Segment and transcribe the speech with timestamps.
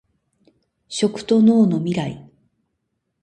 [0.87, 2.27] 食と農のミライ